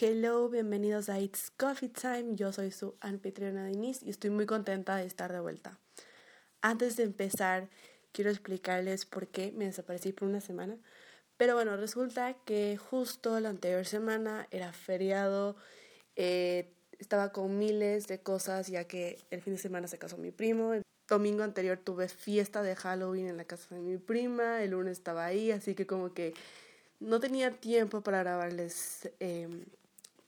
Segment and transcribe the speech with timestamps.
[0.00, 2.34] Hello, bienvenidos a It's Coffee Time.
[2.34, 5.78] Yo soy su anfitriona Denise y estoy muy contenta de estar de vuelta.
[6.62, 7.68] Antes de empezar,
[8.10, 10.76] quiero explicarles por qué me desaparecí por una semana.
[11.36, 15.54] Pero bueno, resulta que justo la anterior semana era feriado,
[16.16, 20.32] eh, estaba con miles de cosas ya que el fin de semana se casó mi
[20.32, 20.74] primo.
[20.74, 24.98] El domingo anterior tuve fiesta de Halloween en la casa de mi prima, el lunes
[24.98, 26.34] estaba ahí, así que como que
[26.98, 29.64] no tenía tiempo para grabarles em,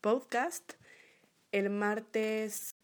[0.00, 0.74] podcast.
[1.52, 2.74] El martes,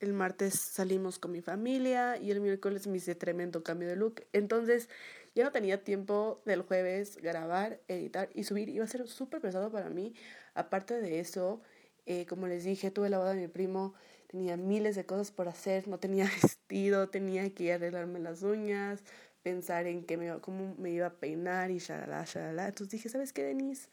[0.00, 4.24] el martes salimos con mi familia y el miércoles me hice tremendo cambio de look.
[4.32, 4.88] Entonces
[5.34, 8.68] ya no tenía tiempo del jueves grabar, editar y subir.
[8.68, 10.14] Iba a ser súper pesado para mí.
[10.54, 11.60] Aparte de eso,
[12.06, 13.94] eh, como les dije, tuve la boda de mi primo.
[14.28, 15.88] Tenía miles de cosas por hacer.
[15.88, 19.02] No tenía vestido, tenía que arreglarme las uñas,
[19.42, 22.68] pensar en que me, cómo me iba a peinar y shalala, shalala.
[22.68, 23.88] Entonces dije, ¿sabes qué, Denise?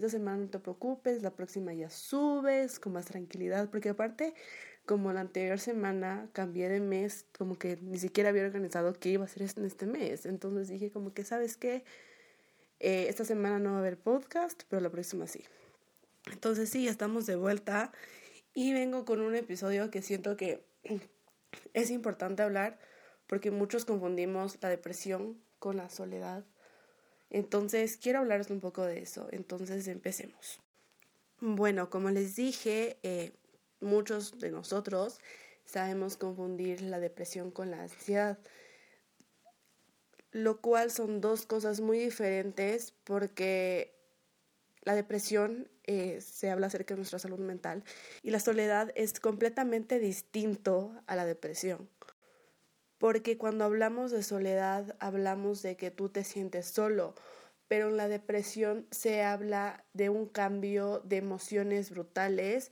[0.00, 4.32] Esta semana no te preocupes, la próxima ya subes con más tranquilidad, porque aparte,
[4.86, 9.24] como la anterior semana cambié de mes, como que ni siquiera había organizado qué iba
[9.24, 11.84] a hacer en este mes, entonces dije como que, ¿sabes qué?
[12.78, 15.44] Eh, esta semana no va a haber podcast, pero la próxima sí.
[16.32, 17.92] Entonces sí, estamos de vuelta
[18.54, 20.64] y vengo con un episodio que siento que
[21.74, 22.78] es importante hablar
[23.26, 26.46] porque muchos confundimos la depresión con la soledad
[27.30, 29.28] entonces, quiero hablaros un poco de eso.
[29.30, 30.60] Entonces, empecemos.
[31.40, 33.32] Bueno, como les dije, eh,
[33.80, 35.20] muchos de nosotros
[35.64, 38.38] sabemos confundir la depresión con la ansiedad,
[40.32, 43.96] lo cual son dos cosas muy diferentes porque
[44.82, 47.84] la depresión eh, se habla acerca de nuestra salud mental
[48.22, 51.88] y la soledad es completamente distinto a la depresión
[53.00, 57.14] porque cuando hablamos de soledad hablamos de que tú te sientes solo,
[57.66, 62.70] pero en la depresión se habla de un cambio de emociones brutales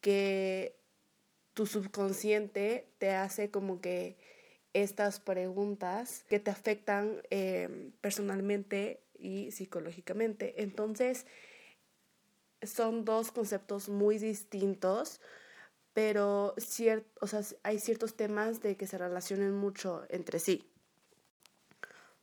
[0.00, 0.74] que
[1.52, 4.16] tu subconsciente te hace como que
[4.72, 10.62] estas preguntas que te afectan eh, personalmente y psicológicamente.
[10.62, 11.26] Entonces,
[12.62, 15.20] son dos conceptos muy distintos
[15.98, 16.54] pero
[17.20, 20.70] o sea, hay ciertos temas de que se relacionen mucho entre sí.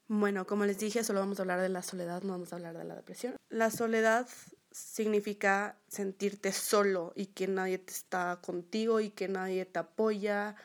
[0.07, 2.77] Bueno, como les dije, solo vamos a hablar de la soledad, no vamos a hablar
[2.77, 3.35] de la depresión.
[3.49, 4.29] La soledad
[4.71, 10.55] significa sentirte solo y que nadie te está contigo y que nadie te apoya.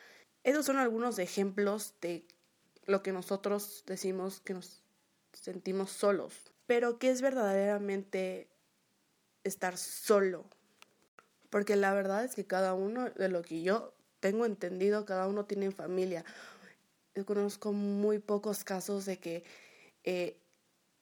[0.45, 2.25] Esos son algunos ejemplos de
[2.85, 4.83] lo que nosotros decimos que nos
[5.33, 6.53] sentimos solos.
[6.65, 8.47] Pero ¿qué es verdaderamente
[9.43, 10.45] estar solo?
[11.51, 15.45] Porque la verdad es que cada uno, de lo que yo tengo entendido, cada uno
[15.45, 16.23] tiene familia.
[17.13, 19.43] Yo conozco muy pocos casos de que
[20.05, 20.37] eh,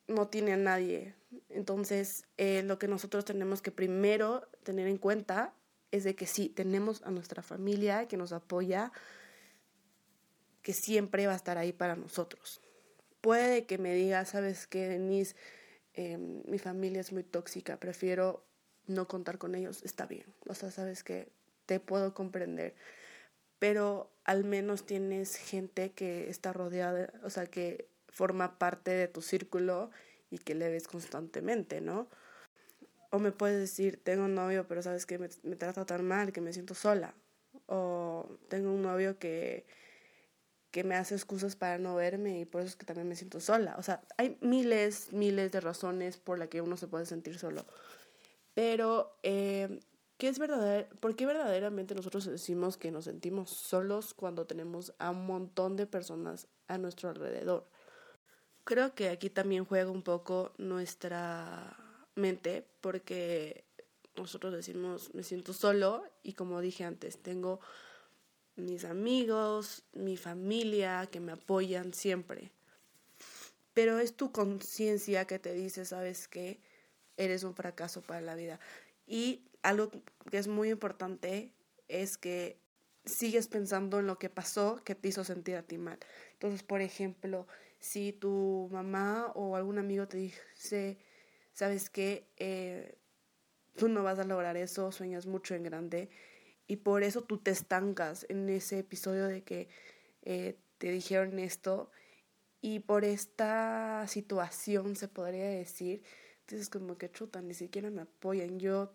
[0.07, 1.13] no tiene a nadie.
[1.49, 5.53] Entonces, eh, lo que nosotros tenemos que primero tener en cuenta
[5.91, 8.91] es de que sí, tenemos a nuestra familia que nos apoya,
[10.63, 12.59] que siempre va a estar ahí para nosotros.
[13.21, 15.35] Puede que me diga, sabes que Denise,
[15.93, 18.48] em, mi familia es muy tóxica, prefiero
[18.89, 20.25] no contar con ellos está bien.
[20.47, 21.31] O sea, sabes que
[21.65, 22.75] te puedo comprender.
[23.59, 29.21] Pero al menos tienes gente que está rodeada, o sea, que forma parte de tu
[29.21, 29.91] círculo
[30.29, 32.07] y que le ves constantemente, ¿no?
[33.11, 36.41] O me puedes decir, tengo un novio, pero sabes que me, trata tan mal que
[36.41, 37.13] me siento sola.
[37.65, 39.65] O tengo un novio que,
[40.71, 43.39] que me hace excusas para no verme y por eso es que también me siento
[43.39, 43.75] sola.
[43.77, 47.65] O sea, hay miles, miles de razones por las que uno se puede sentir solo.
[48.59, 49.79] Pero, eh,
[50.17, 50.89] ¿qué es verdadero?
[50.99, 55.87] ¿por qué verdaderamente nosotros decimos que nos sentimos solos cuando tenemos a un montón de
[55.87, 57.69] personas a nuestro alrededor?
[58.65, 61.77] Creo que aquí también juega un poco nuestra
[62.15, 63.63] mente, porque
[64.17, 67.61] nosotros decimos, me siento solo y como dije antes, tengo
[68.57, 72.51] mis amigos, mi familia que me apoyan siempre.
[73.73, 76.59] Pero es tu conciencia que te dice, ¿sabes qué?
[77.19, 78.59] Eres un fracaso para la vida.
[79.05, 79.91] Y algo
[80.31, 81.53] que es muy importante
[81.87, 82.57] es que
[83.05, 85.99] sigues pensando en lo que pasó que te hizo sentir a ti mal.
[86.33, 87.45] Entonces, por ejemplo,
[87.79, 90.97] si tu mamá o algún amigo te dice,
[91.53, 92.97] sabes que eh,
[93.75, 96.09] tú no vas a lograr eso, sueñas mucho en grande,
[96.67, 99.67] y por eso tú te estancas en ese episodio de que
[100.21, 101.91] eh, te dijeron esto,
[102.61, 106.03] y por esta situación se podría decir,
[106.49, 108.91] entonces como que chuta, ni siquiera me apoyan, yo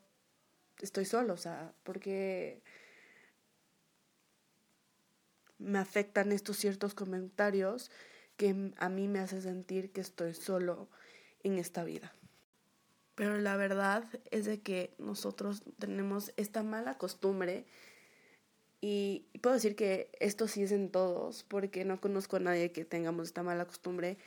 [0.80, 2.60] estoy solo, o sea, porque
[5.58, 7.92] me afectan estos ciertos comentarios
[8.36, 10.88] que a mí me hacen sentir que estoy solo
[11.44, 12.12] en esta vida.
[13.14, 17.66] Pero la verdad es de que nosotros tenemos esta mala costumbre
[18.80, 22.84] y puedo decir que esto sí es en todos, porque no conozco a nadie que
[22.84, 24.18] tengamos esta mala costumbre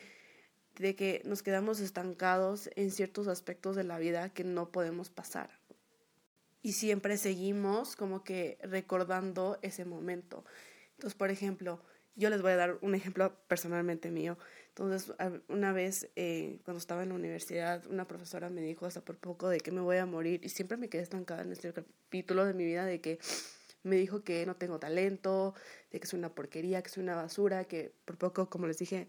[0.80, 5.50] de que nos quedamos estancados en ciertos aspectos de la vida que no podemos pasar.
[6.62, 10.44] Y siempre seguimos como que recordando ese momento.
[10.96, 11.82] Entonces, por ejemplo,
[12.16, 14.38] yo les voy a dar un ejemplo personalmente mío.
[14.70, 15.14] Entonces,
[15.48, 19.50] una vez eh, cuando estaba en la universidad, una profesora me dijo hasta por poco
[19.50, 22.54] de que me voy a morir y siempre me quedé estancada en este capítulo de
[22.54, 23.20] mi vida de que
[23.84, 25.54] me dijo que no tengo talento,
[25.92, 29.08] de que soy una porquería, que soy una basura, que por poco, como les dije,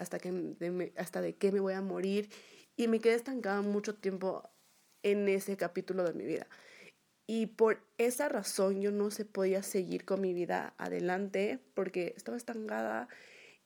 [0.00, 2.30] hasta, que de, hasta de qué me voy a morir.
[2.76, 4.50] Y me quedé estancada mucho tiempo
[5.02, 6.46] en ese capítulo de mi vida.
[7.26, 12.36] Y por esa razón yo no se podía seguir con mi vida adelante porque estaba
[12.36, 13.08] estancada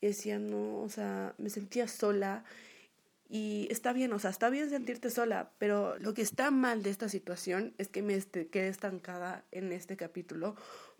[0.01, 2.45] y decía, no, o sea, me sentía sola
[3.29, 6.91] y está bien, o sea, está bien sentirte sola, pero lo que está mal de
[6.91, 10.56] esta situación es que me este, quedé estancada en este capítulo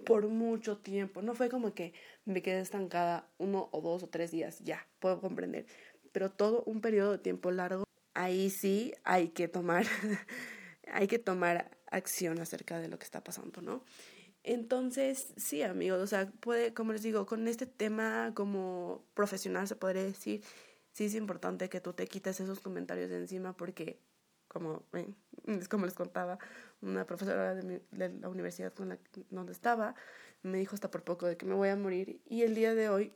[0.07, 1.21] por mucho tiempo.
[1.21, 1.93] No fue como que
[2.25, 5.67] me quedé estancada uno o dos o tres días, ya, puedo comprender.
[6.13, 7.85] Pero todo un periodo de tiempo largo,
[8.15, 9.87] ahí sí hay que tomar,
[10.93, 13.85] hay que tomar acción acerca de lo que está pasando, ¿no?
[14.45, 19.77] Entonces, sí, amigos, o sea, puede, como les digo, con este tema como profesional se
[19.77, 20.43] podría decir,
[20.95, 24.01] sí es importante que tú te quites esos comentarios de encima porque,
[24.49, 24.83] como,
[25.47, 26.39] es como les contaba,
[26.81, 28.99] una profesora de, la universidad con la,
[29.29, 29.95] donde estaba
[30.43, 32.89] me dijo hasta por poco de que me voy a morir y el día de
[32.89, 33.13] hoy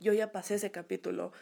[0.00, 1.32] yo ya pasé ese capítulo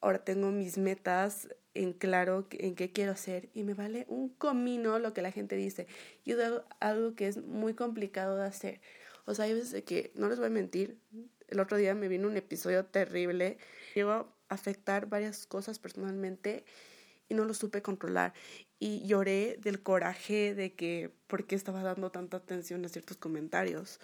[0.00, 4.98] ahora tengo mis metas en claro en qué quiero hacer y me vale un comino
[4.98, 5.86] lo que la gente dice.
[6.24, 6.38] Y es
[6.80, 8.80] algo que es muy complicado de hacer.
[9.26, 10.98] O sea, hay veces que, no les voy a mentir,
[11.48, 13.58] el otro día me vino un episodio terrible,
[13.94, 16.64] llegó a afectar varias cosas personalmente
[17.30, 18.34] y no lo supe controlar.
[18.78, 24.00] Y lloré del coraje de que, ¿por qué estaba dando tanta atención a ciertos comentarios?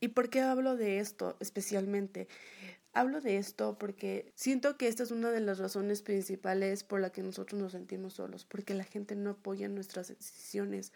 [0.00, 2.28] ¿Y por qué hablo de esto especialmente?
[2.92, 7.10] Hablo de esto porque siento que esta es una de las razones principales por la
[7.10, 10.92] que nosotros nos sentimos solos, porque la gente no apoya nuestras decisiones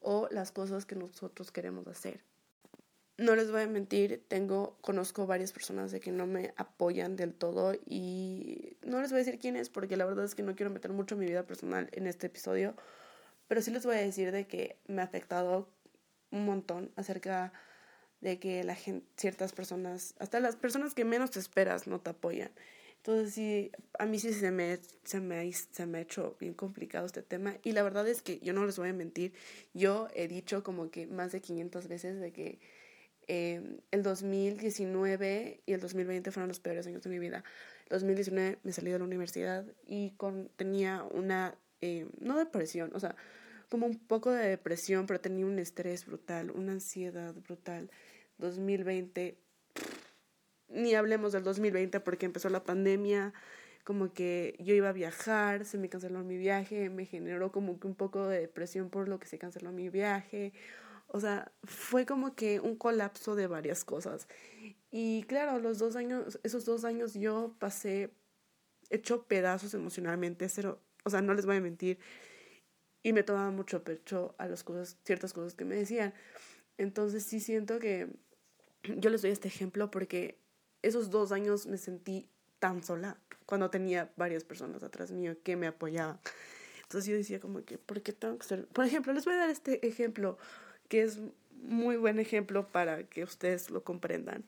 [0.00, 2.31] o las cosas que nosotros queremos hacer.
[3.18, 7.34] No les voy a mentir, tengo, conozco varias personas de que no me apoyan del
[7.34, 10.56] todo y no les voy a decir quién es porque la verdad es que no
[10.56, 12.74] quiero meter mucho mi vida personal en este episodio,
[13.48, 15.68] pero sí les voy a decir de que me ha afectado
[16.30, 17.52] un montón acerca
[18.22, 22.10] de que la gente, ciertas personas, hasta las personas que menos te esperas, no te
[22.10, 22.50] apoyan.
[22.96, 27.04] Entonces sí, a mí sí se me, se, me, se me ha hecho bien complicado
[27.04, 29.32] este tema y la verdad es que yo no les voy a mentir,
[29.74, 32.60] yo he dicho como que más de 500 veces de que
[33.28, 37.44] eh, el 2019 y el 2020 fueron los peores años de mi vida.
[37.86, 40.14] El 2019 me salí de la universidad y
[40.56, 43.16] tenía una, eh, no depresión, o sea,
[43.68, 47.90] como un poco de depresión, pero tenía un estrés brutal, una ansiedad brutal.
[48.38, 49.38] 2020,
[50.68, 53.32] ni hablemos del 2020 porque empezó la pandemia,
[53.84, 57.86] como que yo iba a viajar, se me canceló mi viaje, me generó como que
[57.86, 60.52] un poco de depresión por lo que se canceló mi viaje.
[61.14, 64.26] O sea, fue como que un colapso de varias cosas.
[64.90, 68.10] Y claro, los dos años, esos dos años yo pasé
[68.88, 71.98] hecho pedazos emocionalmente, cero, o sea, no les voy a mentir,
[73.02, 76.14] y me tomaba mucho pecho a las cosas, ciertas cosas que me decían.
[76.78, 78.08] Entonces sí siento que
[78.82, 80.38] yo les doy este ejemplo porque
[80.80, 82.28] esos dos años me sentí
[82.58, 86.20] tan sola cuando tenía varias personas atrás mío que me apoyaban.
[86.82, 88.66] Entonces yo decía como que, ¿por qué tengo que ser?
[88.68, 90.38] Por ejemplo, les voy a dar este ejemplo
[90.92, 91.20] que es
[91.62, 94.44] muy buen ejemplo para que ustedes lo comprendan.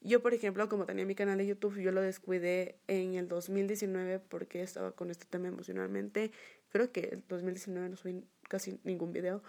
[0.00, 4.18] Yo, por ejemplo, como tenía mi canal de YouTube, yo lo descuidé en el 2019
[4.20, 6.32] porque estaba con este tema emocionalmente.
[6.70, 9.42] Creo que el 2019 no subí casi ningún video.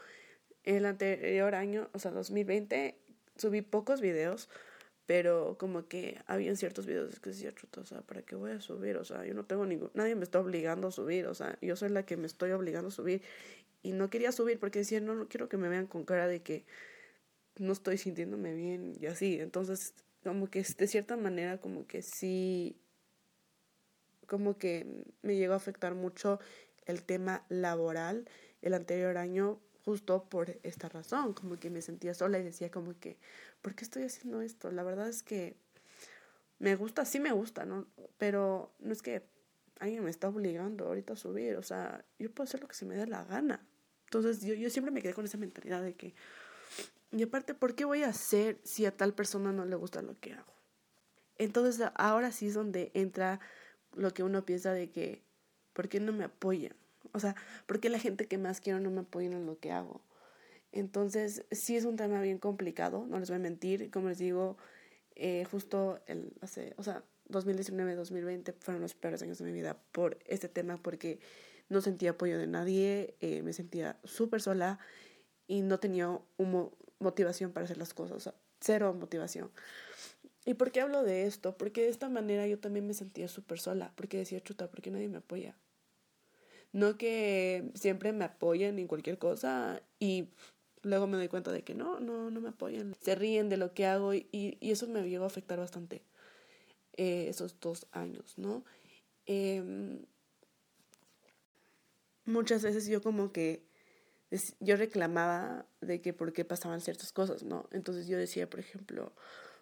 [0.66, 2.98] El anterior año, o sea, 2020,
[3.38, 4.50] subí pocos videos,
[5.06, 8.98] pero como que habían ciertos videos que decía, o sea, ¿para qué voy a subir?
[8.98, 11.78] O sea, yo no tengo ningún, nadie me está obligando a subir, o sea, yo
[11.78, 13.22] soy la que me estoy obligando a subir
[13.84, 16.66] y no quería subir porque decía, no, quiero que me vean con cara de que
[17.58, 19.40] no estoy sintiéndome bien y así.
[19.40, 22.78] Entonces, como que de cierta manera, como que sí,
[24.25, 26.40] como que me llegó a afectar mucho
[26.86, 28.28] el tema laboral
[28.62, 32.98] el anterior año justo por esta razón, como que me sentía sola y decía como
[33.00, 33.18] que,
[33.62, 34.72] ¿por qué estoy haciendo esto?
[34.72, 35.58] La verdad es que
[36.60, 37.86] me gusta, sí me gusta, ¿no?
[38.18, 39.24] Pero no es que
[39.80, 42.86] alguien me está obligando ahorita a subir, o sea, yo puedo hacer lo que se
[42.86, 43.68] me dé la gana.
[44.13, 46.13] Entonces yo, yo siempre me quedé con esa mentalidad de que,
[47.12, 50.20] y aparte, ¿por qué voy a hacer si a tal persona no le gusta lo
[50.20, 50.53] que hago?
[51.39, 53.39] Entonces ahora sí es donde entra
[53.96, 55.24] lo que uno piensa de que,
[55.74, 56.75] ¿por qué no me apoyan?
[57.12, 59.72] O sea, ¿por qué la gente que más quiero no me apoya en lo que
[59.72, 60.01] hago?
[60.72, 63.89] Entonces, sí es un tema bien complicado, no les voy a mentir.
[63.89, 64.58] Como les digo,
[65.15, 70.20] eh, justo el, hace, o sea, 2019-2020 fueron los peores años de mi vida por
[70.27, 71.20] este tema, porque
[71.70, 74.79] no sentía apoyo de nadie, eh, me sentía súper sola
[75.48, 76.20] y no tenía
[77.00, 79.51] motivación para hacer las cosas, o sea, cero motivación.
[80.46, 81.58] ¿Y por qué hablo de esto?
[81.58, 84.91] Porque de esta manera yo también me sentía súper sola, porque decía, chuta, ¿por qué
[84.91, 85.58] nadie me apoya?
[86.72, 90.29] No que siempre me apoyen en cualquier cosa y
[90.82, 92.96] luego me doy cuenta de que no, no, no me apoyan.
[93.00, 96.03] Se ríen de lo que hago y, y eso me llegó a afectar bastante
[96.96, 98.63] eh, esos dos años, ¿no?
[99.25, 100.05] Em,
[102.25, 103.65] muchas veces yo como que
[104.60, 107.68] yo reclamaba de que por qué pasaban ciertas cosas, ¿no?
[107.72, 109.13] Entonces yo decía, por ejemplo,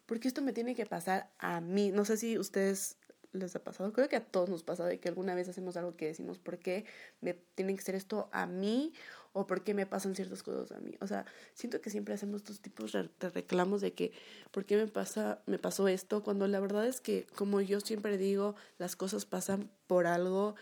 [0.06, 1.92] ¿por qué esto me tiene que pasar a mí?
[1.92, 2.98] No sé si ustedes
[3.34, 5.96] les ha pasado, creo que a todos nos pasa de que alguna vez hacemos algo
[5.96, 6.86] que decimos, ¿por qué
[7.22, 8.94] me tiene que ser esto a mí?
[9.34, 10.96] o por qué me pasan ciertas cosas a mí.
[11.00, 14.12] O sea, siento que siempre hacemos estos tipos de reclamos de que,
[14.52, 16.24] ¿por qué me, pasa, me pasó esto?
[16.24, 20.56] Cuando la verdad es que, como yo siempre digo, las cosas pasan por algo.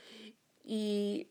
[0.64, 1.30] Y,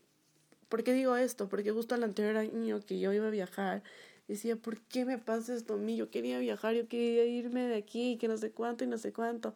[0.69, 1.49] ¿por qué digo esto?
[1.49, 3.83] Porque justo el anterior año que yo iba a viajar,
[4.29, 5.97] decía, ¿por qué me pasa esto a mí?
[5.97, 9.13] Yo quería viajar, yo quería irme de aquí, que no sé cuánto y no sé
[9.13, 9.55] cuánto.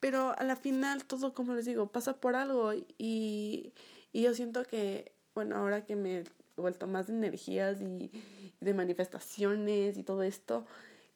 [0.00, 3.72] Pero a la final todo, como les digo, pasa por algo y,
[4.12, 6.24] y yo siento que, bueno, ahora que me
[6.56, 8.10] vuelto más de energías y
[8.60, 10.66] de manifestaciones y todo esto,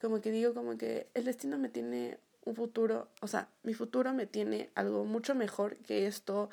[0.01, 4.13] como que digo como que el destino me tiene un futuro, o sea, mi futuro
[4.15, 6.51] me tiene algo mucho mejor que esto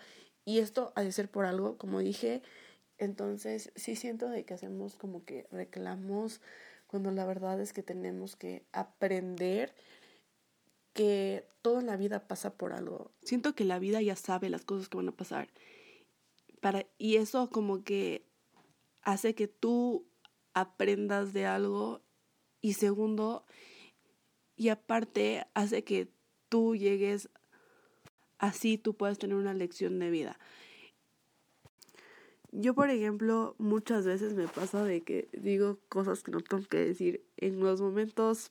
[0.50, 2.42] y esto ha de ser por algo, como dije,
[2.98, 6.42] entonces sí siento de que hacemos como que reclamos
[6.88, 9.76] cuando la verdad es que tenemos que aprender
[10.94, 13.12] que todo en la vida pasa por algo.
[13.22, 15.50] Siento que la vida ya sabe las cosas que van a pasar.
[16.62, 18.26] Para, y eso como que
[19.04, 20.08] hace que tú
[20.56, 22.02] aprendas de algo
[22.60, 23.46] y segundo,
[24.56, 26.12] y aparte hace que
[26.50, 27.30] tú llegues
[28.40, 30.40] así, tú puedas tener una lección de vida.
[32.52, 36.80] Yo, por ejemplo, muchas veces me pasa de que digo cosas que no tengo que
[36.80, 38.50] decir en los momentos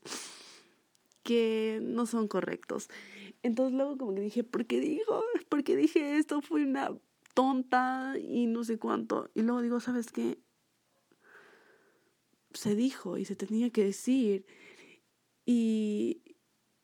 [1.25, 2.89] que no son correctos.
[3.43, 5.25] Entonces luego como que dije, ¿por qué digo?
[5.49, 6.41] ¿Por qué dije esto?
[6.41, 6.97] Fue una
[7.35, 9.31] tonta y no sé cuánto.
[9.35, 10.39] Y luego digo, ¿sabes qué?
[12.53, 14.47] Se dijo y se tenía que decir.
[15.45, 16.23] Y,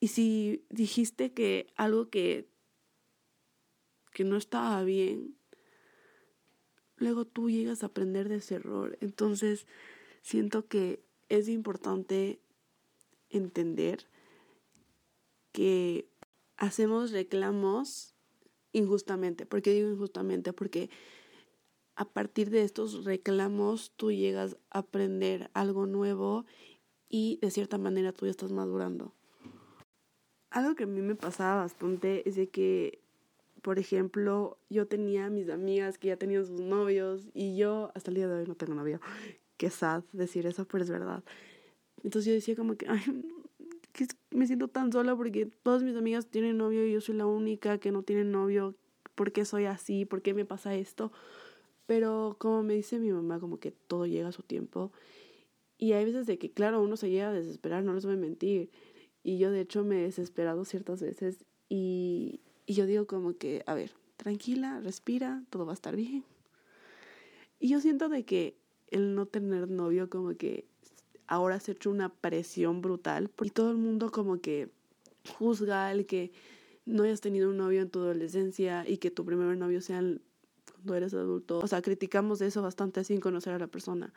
[0.01, 2.49] y si dijiste que algo que,
[4.15, 5.37] que no estaba bien,
[6.97, 8.97] luego tú llegas a aprender de ese error.
[9.03, 9.67] Entonces,
[10.23, 12.41] siento que es importante
[13.29, 14.07] entender
[15.53, 16.09] que
[16.57, 18.15] hacemos reclamos
[18.73, 19.45] injustamente.
[19.45, 20.53] ¿Por qué digo injustamente?
[20.53, 20.89] Porque
[21.97, 26.47] a partir de estos reclamos tú llegas a aprender algo nuevo
[27.09, 29.13] y de cierta manera tú ya estás madurando.
[30.51, 33.04] Algo que a mí me pasaba bastante es de que,
[33.65, 38.17] por ejemplo, yo tenía mis amigas que ya tenían sus novios y yo hasta el
[38.17, 39.01] día de hoy no tengo novio.
[39.57, 41.25] Qué sad decir eso, pero es verdad.
[42.03, 43.01] Entonces yo decía como que, ay,
[43.95, 47.25] que me siento tan sola porque todas mis amigas tienen novio y yo soy la
[47.25, 48.75] única que no tiene novio.
[49.15, 50.05] ¿Por qué soy así?
[50.05, 51.11] ¿Por qué me pasa esto?
[51.87, 54.93] Pero como me dice mi mamá, como que todo llega a su tiempo.
[55.79, 58.19] Y hay veces de que, claro, uno se llega a desesperar, no les voy a
[58.19, 58.71] mentir.
[59.23, 63.63] Y yo de hecho me he desesperado ciertas veces y, y yo digo como que,
[63.67, 66.25] a ver, tranquila, respira, todo va a estar bien.
[67.59, 68.57] Y yo siento de que
[68.91, 70.67] el no tener novio como que
[71.27, 74.71] ahora se hecho una presión brutal y todo el mundo como que
[75.39, 76.33] juzga el que
[76.85, 80.03] no hayas tenido un novio en tu adolescencia y que tu primer novio sea
[80.75, 81.61] cuando eres adulto.
[81.61, 84.13] O sea, criticamos eso bastante sin conocer a la persona.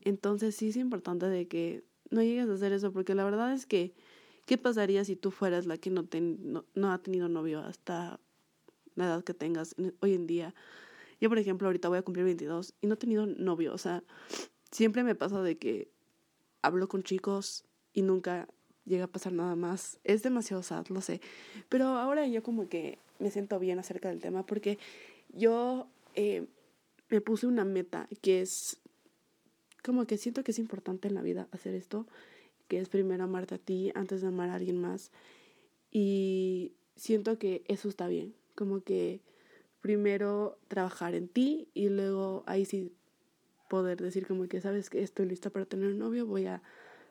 [0.00, 3.66] Entonces sí es importante de que no llegues a hacer eso porque la verdad es
[3.66, 3.94] que
[4.48, 6.08] ¿qué pasaría si tú fueras la que no,
[6.74, 8.18] no, ha tenido novio hasta
[8.94, 10.54] la edad que tengas hoy en día?
[11.20, 13.74] Yo, por ejemplo, ahorita voy a cumplir 22 y no he tenido novio.
[13.74, 14.02] O sea,
[14.70, 15.90] siempre me pasa de que
[16.62, 18.48] hablo con chicos y nunca
[18.86, 20.00] llega a pasar nada más.
[20.02, 21.20] Es demasiado sad, lo sé.
[21.68, 24.78] Pero ahora yo como que me siento bien acerca del tema porque
[25.28, 26.46] yo eh,
[27.10, 28.78] me puse una meta que es
[29.84, 32.06] como que siento que es importante en la vida hacer esto,
[32.68, 35.10] que es primero amarte a ti antes de amar a alguien más.
[35.90, 39.20] Y siento que eso está bien, como que
[39.80, 42.92] primero trabajar en ti y luego ahí sí
[43.68, 46.62] poder decir como que, sabes que estoy lista para tener un novio, voy a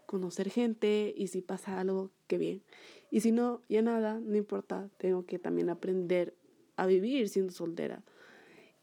[0.06, 2.64] conocer gente y si pasa algo, qué bien.
[3.12, 6.36] Y si no, ya nada, no importa, tengo que también aprender
[6.76, 8.04] a vivir siendo soltera.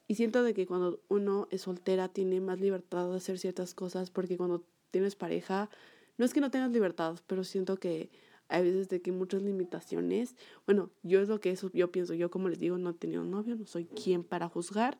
[0.07, 4.11] Y siento de que cuando uno es soltera tiene más libertad de hacer ciertas cosas
[4.11, 5.71] porque cuando tienes pareja,
[6.17, 8.11] no es que no tengas libertad, pero siento que
[8.49, 12.31] hay veces de que muchas limitaciones, bueno, yo es lo que eso yo pienso, yo
[12.31, 14.99] como les digo, no he tenido novio, no soy quien para juzgar,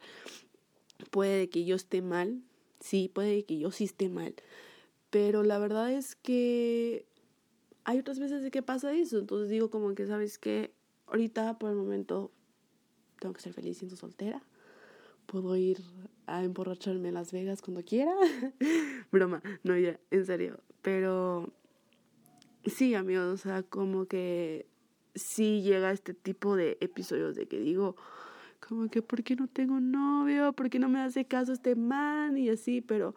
[1.11, 2.43] puede que yo esté mal,
[2.81, 4.35] sí, puede que yo sí esté mal,
[5.11, 7.07] pero la verdad es que
[7.85, 10.73] hay otras veces de que pasa eso, entonces digo como que, ¿sabes qué?
[11.07, 12.33] Ahorita, por el momento,
[13.21, 14.43] tengo que ser feliz siendo soltera,
[15.27, 15.83] puedo ir
[16.27, 18.15] a emborracharme en Las Vegas cuando quiera,
[19.13, 21.51] broma, no, ya, en serio, pero
[22.67, 24.67] sí, amigos, o sea, como que
[25.15, 27.97] sí llega este tipo de episodios de que digo,
[28.61, 30.53] como que, ¿por qué no tengo novio?
[30.53, 32.37] ¿Por qué no me hace caso este man?
[32.37, 33.15] Y así, pero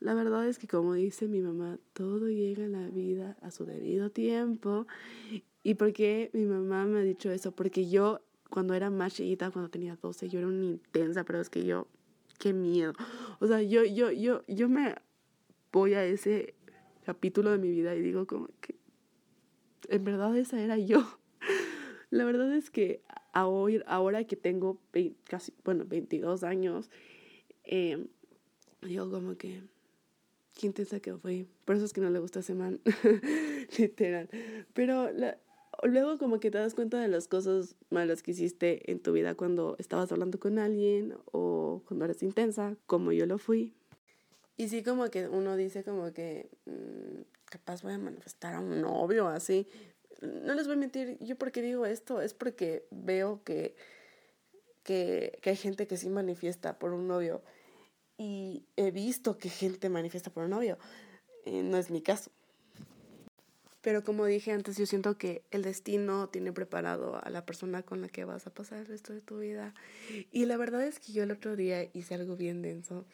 [0.00, 3.64] la verdad es que como dice mi mamá, todo llega en la vida a su
[3.66, 4.88] debido tiempo.
[5.62, 7.52] ¿Y por qué mi mamá me ha dicho eso?
[7.52, 8.20] Porque yo,
[8.50, 11.86] cuando era más chiquita, cuando tenía 12, yo era una intensa, pero es que yo,
[12.40, 12.94] qué miedo.
[13.38, 14.96] O sea, yo, yo, yo, yo me
[15.70, 16.56] voy a ese
[17.06, 18.74] capítulo de mi vida y digo como que
[19.88, 21.06] en verdad esa era yo.
[22.10, 23.00] La verdad es que
[23.32, 24.80] ahora que tengo
[25.24, 26.90] casi, bueno, 22 años,
[27.62, 28.04] eh,
[28.82, 29.62] digo como que,
[30.58, 31.46] qué intensa que fui.
[31.64, 32.80] Por eso es que no le gusta ese man,
[33.78, 34.28] literal.
[34.74, 35.08] Pero
[35.84, 39.36] luego como que te das cuenta de las cosas malas que hiciste en tu vida
[39.36, 43.74] cuando estabas hablando con alguien o cuando eres intensa, como yo lo fui.
[44.56, 48.80] Y sí como que uno dice como que mm, capaz voy a manifestar a un
[48.80, 49.68] novio así.
[50.22, 53.74] No les voy a mentir, yo porque digo esto es porque veo que,
[54.82, 57.42] que, que hay gente que sí manifiesta por un novio
[58.18, 60.78] y he visto que gente manifiesta por un novio.
[61.44, 62.30] Eh, no es mi caso.
[63.82, 68.00] Pero como dije antes, yo siento que el destino tiene preparado a la persona con
[68.00, 69.74] la que vas a pasar el resto de tu vida.
[70.32, 73.04] Y la verdad es que yo el otro día hice algo bien denso.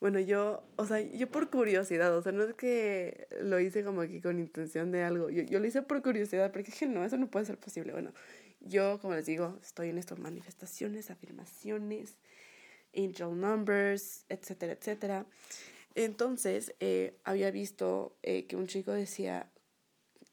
[0.00, 4.02] Bueno, yo, o sea, yo por curiosidad, o sea, no es que lo hice como
[4.02, 7.16] aquí con intención de algo, yo, yo lo hice por curiosidad, porque dije, no, eso
[7.16, 7.92] no puede ser posible.
[7.92, 8.12] Bueno,
[8.60, 12.18] yo, como les digo, estoy en estas manifestaciones, afirmaciones,
[12.94, 15.26] angel numbers, etcétera, etcétera.
[15.94, 19.50] Entonces, eh, había visto eh, que un chico decía,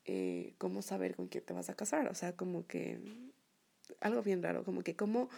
[0.06, 2.10] eh, ¿cómo saber con quién te vas a casar?
[2.10, 3.00] O sea, como que
[4.02, 5.30] algo bien raro, como que cómo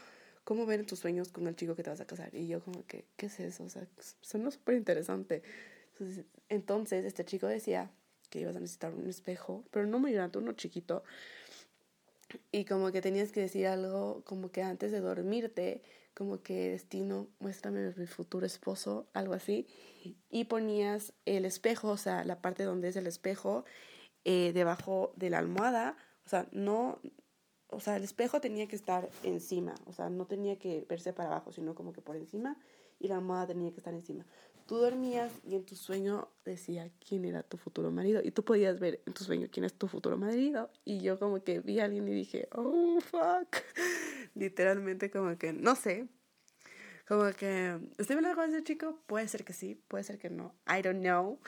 [0.45, 2.33] cómo ver tus sueños con el chico que te vas a casar.
[2.33, 3.65] Y yo como que, ¿qué es eso?
[3.65, 3.85] O sea,
[4.21, 5.43] suena súper interesante.
[6.49, 7.91] Entonces, este chico decía
[8.29, 11.03] que ibas a necesitar un espejo, pero no muy grande, uno chiquito.
[12.51, 15.81] Y como que tenías que decir algo, como que antes de dormirte,
[16.13, 19.67] como que destino, muéstrame mi futuro esposo, algo así.
[20.29, 23.65] Y ponías el espejo, o sea, la parte donde es el espejo,
[24.25, 25.97] eh, debajo de la almohada.
[26.25, 26.99] O sea, no,
[27.69, 31.29] o sea, el espejo tenía que estar encima, o sea, no tenía que verse para
[31.29, 32.57] abajo, sino como que por encima
[32.99, 34.25] y la almohada tenía que estar encima.
[34.67, 38.79] Tú dormías y en tu sueño decía quién era tu futuro marido y tú podías
[38.79, 41.85] ver en tu sueño quién es tu futuro marido y yo como que vi a
[41.85, 43.57] alguien y dije, oh, fuck,
[44.33, 46.07] literalmente como que, no sé,
[47.07, 48.99] como que, ¿estoy hablando con ese chico?
[49.05, 51.39] Puede ser que sí, puede ser que no, I don't know.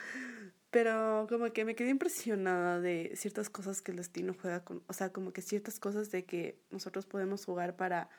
[0.78, 4.94] Pero como que me quedé impresionada de ciertas cosas que el destino juega con, o
[4.94, 8.12] sea, como que ciertas cosas de que nosotros podemos jugar para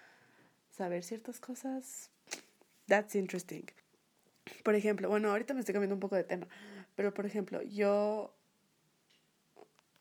[0.73, 2.11] saber ciertas cosas.
[2.89, 3.63] That's interesting.
[4.65, 6.49] Por ejemplo, bueno, ahorita me estoy cambiando un poco de tema,
[6.97, 8.35] pero por ejemplo, yo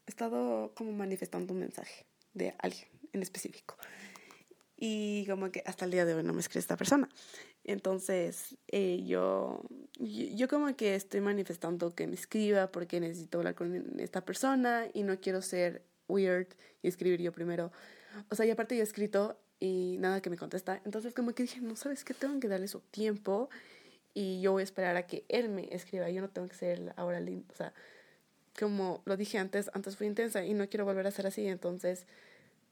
[0.07, 3.77] he estado como manifestando un mensaje de alguien en específico.
[4.75, 7.07] Y como que hasta el día de hoy no me escribe esta persona.
[7.67, 9.61] Entonces, eh, yo,
[9.99, 15.03] yo como que estoy manifestando que me escriba porque necesito hablar con esta persona y
[15.03, 16.47] no quiero ser weird
[16.81, 17.73] y escribir yo primero.
[18.29, 20.81] O sea, y aparte yo he escrito y nada que me contesta.
[20.85, 23.49] Entonces como que dije, no sabes qué, tengo que darle su tiempo
[24.13, 26.09] y yo voy a esperar a que él me escriba.
[26.09, 27.53] Yo no tengo que ser ahora lindo.
[27.53, 27.73] O sea,
[28.57, 31.45] como lo dije antes, antes fui intensa y no quiero volver a ser así.
[31.45, 32.07] Entonces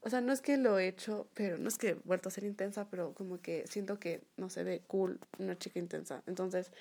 [0.05, 2.31] o sea, no es que lo he hecho, pero no es que he vuelto a
[2.31, 6.21] ser intensa, pero como que siento que no se ve cool una chica intensa.
[6.27, 6.71] Entonces,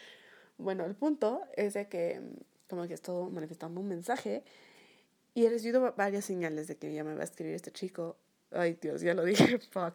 [0.59, 2.21] bueno, el punto es de que
[2.69, 4.43] como que estoy manifestando un mensaje
[5.33, 8.19] y he recibido varias señales de que ya me va a escribir este chico.
[8.51, 9.95] Ay, Dios, ya lo dije, fuck.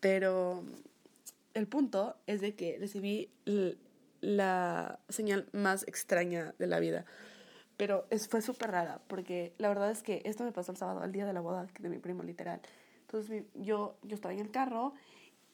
[0.00, 0.64] Pero
[1.54, 3.30] el punto es de que recibí
[4.20, 7.04] la señal más extraña de la vida.
[7.76, 11.00] Pero es, fue súper rara, porque la verdad es que esto me pasó el sábado,
[11.00, 12.60] al día de la boda de mi primo, literal.
[13.02, 14.94] Entonces yo, yo estaba en el carro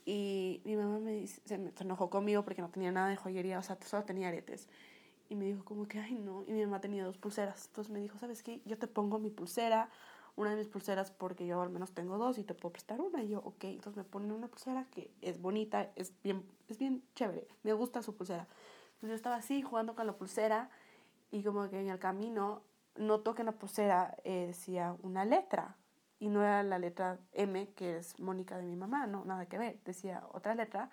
[0.04, 3.58] y mi mamá me dice, se, me, enojó conmigo porque no tenía nada de joyería,
[3.58, 4.68] o sea, solo tenía aretes.
[5.28, 7.66] Y me dijo como que, ay no, y mi mamá tenía dos pulseras.
[7.66, 8.60] Entonces me dijo, ¿sabes qué?
[8.64, 9.88] Yo te pongo mi pulsera,
[10.36, 13.22] una de mis pulseras porque yo al menos tengo dos y te puedo prestar una.
[13.22, 17.02] Y yo, ok, entonces me ponen una pulsera que es bonita, es bien, es bien
[17.14, 18.48] chévere, me gusta su pulsera.
[18.94, 20.70] Entonces yo estaba así jugando con la pulsera
[21.30, 22.62] y como que en el camino
[22.96, 25.76] noto que en la pulsera eh, decía una letra
[26.18, 29.58] y no era la letra M, que es Mónica de mi mamá, no, nada que
[29.58, 30.90] ver, decía otra letra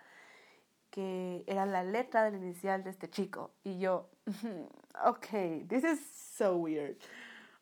[0.90, 3.52] que era la letra del inicial de este chico.
[3.64, 4.10] Y yo,
[5.06, 5.28] ok,
[5.68, 6.00] this is
[6.38, 6.98] so weird.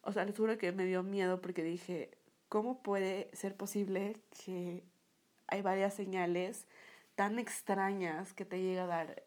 [0.02, 2.12] O sea, les juro que me dio miedo porque dije,
[2.50, 4.84] ¿cómo puede ser posible que
[5.48, 6.68] hay varias señales
[7.16, 9.24] tan extrañas que te llega a dar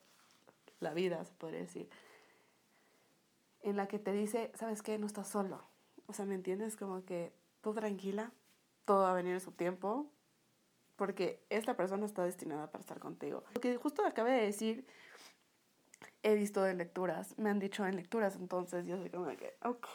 [0.80, 1.90] la vida, se podría decir?
[3.62, 4.98] En la que te dice, ¿sabes qué?
[4.98, 5.62] No estás solo.
[6.06, 6.76] O sea, ¿me entiendes?
[6.76, 8.32] Como que tú tranquila,
[8.84, 10.10] todo va a venir en su tiempo,
[10.96, 13.44] porque esta persona está destinada para estar contigo.
[13.54, 14.86] Lo que justo acabé de decir,
[16.22, 19.86] he visto de lecturas, me han dicho en lecturas, entonces yo soy como que, ok,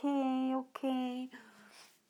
[0.56, 1.34] ok.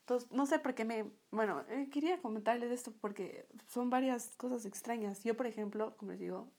[0.01, 4.65] Entonces, no sé por qué me, bueno, eh, quería comentarles esto porque son varias cosas
[4.65, 5.23] extrañas.
[5.23, 6.51] Yo, por ejemplo, como les digo,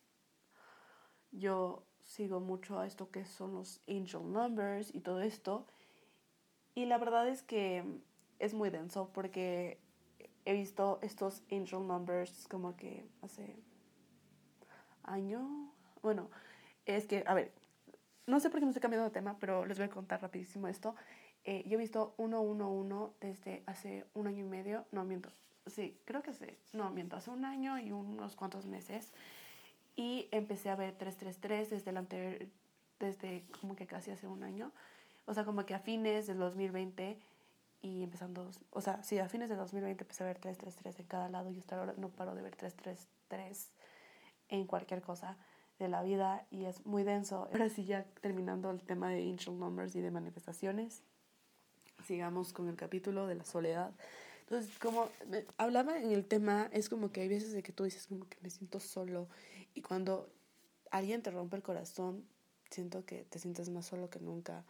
[1.31, 5.67] yo sigo mucho a esto que son los angel numbers y todo esto.
[6.75, 7.85] Y la verdad es que
[8.39, 9.79] es muy denso porque
[10.45, 13.57] he visto estos angel numbers como que hace
[15.03, 15.73] año.
[16.03, 16.31] Bueno,
[16.87, 17.53] es que, a ver,
[18.27, 20.69] no sé por qué me estoy cambiando de tema, pero les voy a contar rapidísimo
[20.69, 20.95] esto.
[21.45, 25.31] Eh, yo he visto 111 desde hace un año y medio, no miento,
[25.67, 29.13] sí, creo que sí, no miento, hace un año y unos cuantos meses.
[29.97, 32.49] Y empecé a ver 333 desde el anterior,
[32.99, 34.73] desde como que casi hace un año.
[35.27, 37.19] O sea, como que a fines del 2020
[37.83, 41.29] y empezando, o sea, sí, a fines de 2020 empecé a ver 333 en cada
[41.29, 43.69] lado y hasta ahora no paro de ver 333
[44.49, 45.37] en cualquier cosa
[45.79, 47.49] de la vida y es muy denso.
[47.53, 51.03] Ahora sí, ya terminando el tema de angel numbers y de manifestaciones,
[52.07, 53.93] sigamos con el capítulo de la soledad.
[54.41, 55.09] Entonces, como
[55.57, 58.37] hablaba en el tema, es como que hay veces de que tú dices como que
[58.43, 59.29] me siento solo
[59.75, 60.33] y cuando
[60.91, 62.25] alguien te rompe el corazón,
[62.71, 64.65] siento que te sientes más solo que nunca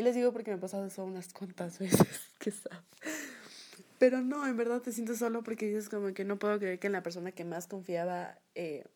[0.00, 2.82] y les digo porque me ha pasado eso unas cuantas veces, quizás.
[3.98, 6.86] Pero no, en verdad te sientes solo porque dices como que no puedo creer que
[6.86, 8.86] en la persona que más confiaba eh,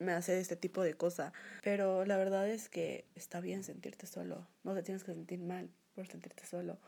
[0.00, 1.32] me hace este tipo de cosa.
[1.62, 4.48] Pero la verdad es que está bien sentirte solo.
[4.64, 6.78] No te tienes que sentir mal por sentirte solo.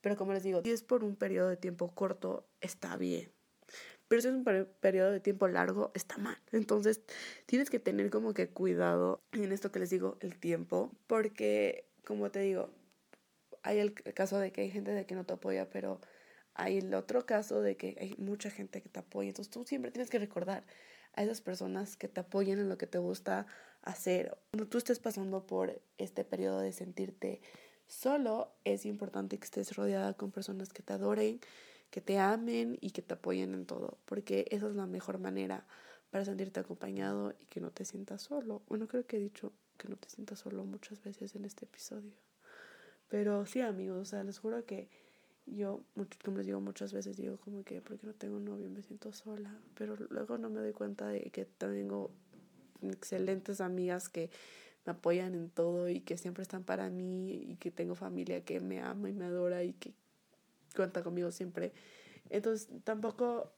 [0.00, 3.30] Pero como les digo, si es por un periodo de tiempo corto, está bien.
[4.08, 6.36] Pero si es un periodo de tiempo largo, está mal.
[6.52, 7.00] Entonces
[7.46, 10.92] tienes que tener como que cuidado en esto que les digo, el tiempo.
[11.06, 12.70] Porque, como te digo,
[13.62, 16.00] hay el caso de que hay gente de que no te apoya, pero
[16.54, 19.28] hay el otro caso de que hay mucha gente que te apoya.
[19.28, 20.64] Entonces tú siempre tienes que recordar
[21.14, 23.46] a esas personas que te apoyen en lo que te gusta
[23.82, 24.36] hacer.
[24.50, 27.40] Cuando tú estés pasando por este periodo de sentirte
[27.86, 31.40] solo, es importante que estés rodeada con personas que te adoren,
[31.94, 35.64] que te amen y que te apoyen en todo, porque esa es la mejor manera
[36.10, 38.62] para sentirte acompañado y que no te sientas solo.
[38.66, 42.10] Bueno, creo que he dicho que no te sientas solo muchas veces en este episodio.
[43.08, 44.88] Pero sí, amigos, o sea, les juro que
[45.46, 45.84] yo,
[46.24, 49.56] como les digo muchas veces, digo como que porque no tengo novio me siento sola,
[49.76, 52.10] pero luego no me doy cuenta de que tengo
[52.82, 54.30] excelentes amigas que
[54.84, 58.58] me apoyan en todo y que siempre están para mí y que tengo familia que
[58.58, 59.94] me ama y me adora y que
[60.74, 61.72] cuenta conmigo siempre.
[62.30, 63.52] Entonces tampoco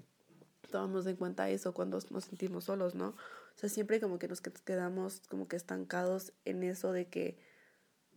[0.71, 3.09] tomamos en cuenta eso cuando nos sentimos solos, ¿no?
[3.09, 7.39] O sea, siempre como que nos quedamos como que estancados en eso de que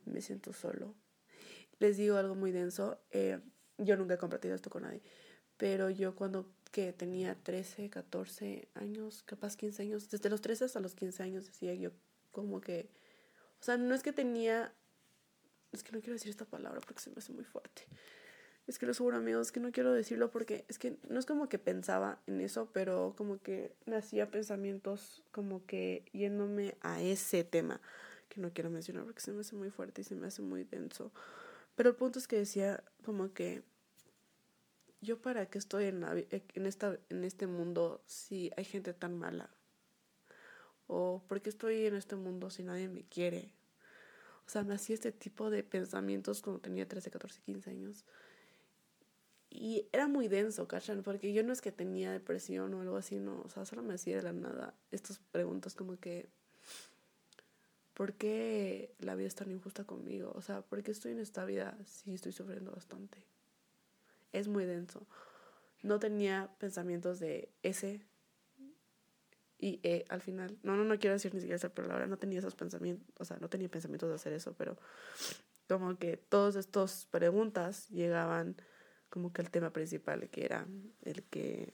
[0.05, 0.95] me siento solo,
[1.79, 2.99] les digo algo muy denso.
[3.12, 3.39] Eh,
[3.77, 5.01] yo nunca he compartido esto con nadie.
[5.57, 10.79] Pero yo cuando que tenía 13, 14 años, capaz 15 años, desde los 13 hasta
[10.79, 11.91] los 15 años decía yo
[12.31, 12.91] como que,
[13.59, 14.73] o sea, no es que tenía,
[15.71, 17.88] es que no quiero decir esta palabra porque se me hace muy fuerte.
[18.69, 21.49] Es que lo seguro, amigos, que no quiero decirlo porque es que no es como
[21.49, 27.43] que pensaba en eso, pero como que me hacía pensamientos como que yéndome a ese
[27.43, 27.82] tema
[28.29, 30.65] que no quiero mencionar porque se me hace muy fuerte y se me hace muy
[30.65, 31.12] denso.
[31.75, 33.63] Pero el punto es que decía como que
[35.01, 39.49] yo para qué estoy en, en, esta, en este mundo si hay gente tan mala.
[40.86, 43.51] O por qué estoy en este mundo si nadie me quiere.
[44.45, 48.05] O sea, me este tipo de pensamientos cuando tenía 13, 14, 15 años.
[49.49, 51.01] Y era muy denso, ¿cachan?
[51.01, 53.41] Porque yo no es que tenía depresión o algo así, no.
[53.41, 56.29] O sea, solo me hacía de la nada estas preguntas como que,
[57.95, 60.31] ¿por qué la vida es tan injusta conmigo?
[60.35, 63.23] O sea, ¿por qué estoy en esta vida si estoy sufriendo bastante?
[64.31, 65.07] Es muy denso.
[65.81, 68.05] No tenía pensamientos de ese
[69.57, 70.57] y E al final.
[70.63, 72.05] No, no, no quiero decir ni siquiera esa palabra.
[72.07, 74.77] No tenía esos pensamientos, o sea, no tenía pensamientos de hacer eso, pero
[75.67, 78.55] como que todas estas preguntas llegaban
[79.10, 80.65] como que el tema principal que era
[81.04, 81.74] el que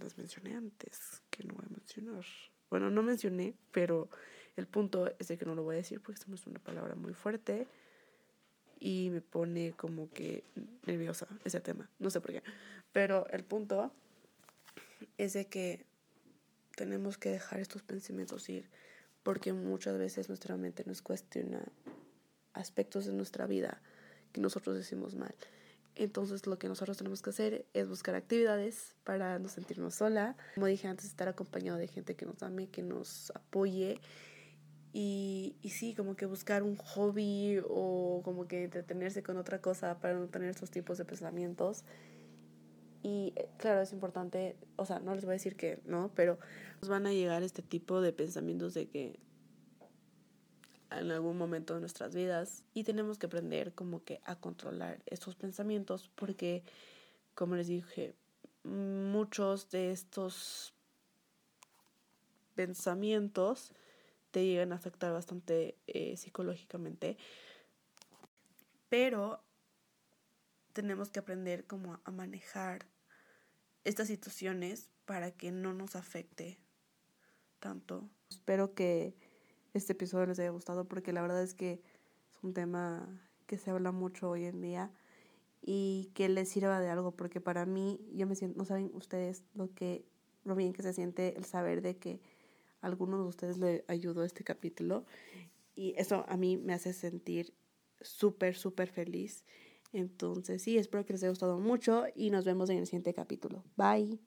[0.00, 2.24] les mencioné antes, que no voy a mencionar.
[2.70, 4.08] Bueno, no mencioné, pero
[4.56, 7.14] el punto es de que no lo voy a decir porque es una palabra muy
[7.14, 7.66] fuerte
[8.80, 10.44] y me pone como que
[10.86, 12.42] nerviosa ese tema, no sé por qué.
[12.92, 13.92] Pero el punto
[15.16, 15.84] es de que
[16.76, 18.68] tenemos que dejar estos pensamientos ir
[19.22, 21.62] porque muchas veces nuestra mente nos cuestiona
[22.52, 23.80] aspectos de nuestra vida
[24.32, 25.34] que nosotros decimos mal.
[25.98, 30.36] Entonces lo que nosotros tenemos que hacer es buscar actividades para no sentirnos sola.
[30.54, 34.00] Como dije antes, estar acompañado de gente que nos ame, que nos apoye.
[34.92, 39.98] Y, y sí, como que buscar un hobby o como que entretenerse con otra cosa
[39.98, 41.84] para no tener estos tipos de pensamientos.
[43.02, 46.38] Y eh, claro, es importante, o sea, no les voy a decir que no, pero
[46.80, 49.18] nos van a llegar este tipo de pensamientos de que
[50.90, 55.34] en algún momento de nuestras vidas y tenemos que aprender como que a controlar estos
[55.34, 56.62] pensamientos porque
[57.34, 58.14] como les dije
[58.64, 60.72] muchos de estos
[62.54, 63.72] pensamientos
[64.30, 67.16] te llegan a afectar bastante eh, psicológicamente
[68.88, 69.42] pero
[70.72, 72.86] tenemos que aprender como a manejar
[73.84, 76.58] estas situaciones para que no nos afecte
[77.58, 78.08] tanto.
[78.30, 79.14] Espero que
[79.74, 83.08] este episodio les haya gustado porque la verdad es que es un tema
[83.46, 84.90] que se habla mucho hoy en día
[85.62, 89.42] y que les sirva de algo porque para mí yo me siento no saben ustedes
[89.54, 90.04] lo que
[90.44, 92.20] lo bien que se siente el saber de que
[92.80, 95.04] algunos de ustedes le ayudó este capítulo
[95.74, 97.52] y eso a mí me hace sentir
[98.00, 99.44] súper súper feliz.
[99.92, 103.64] Entonces sí espero que les haya gustado mucho y nos vemos en el siguiente capítulo.
[103.76, 104.16] Bye